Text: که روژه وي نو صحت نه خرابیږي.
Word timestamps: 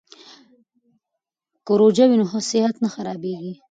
که 1.65 1.71
روژه 1.79 2.05
وي 2.07 2.17
نو 2.19 2.25
صحت 2.51 2.75
نه 2.83 2.89
خرابیږي. 2.93 3.53